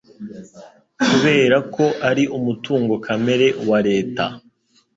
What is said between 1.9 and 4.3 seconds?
ari umutungo kamere wa reta